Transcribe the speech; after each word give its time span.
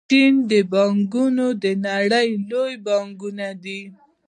د 0.03 0.03
چین 0.11 0.35
بانکونه 0.71 1.45
د 1.63 1.65
نړۍ 1.85 2.29
لوی 2.49 2.73
بانکونه 2.85 3.47
دي. 3.63 3.81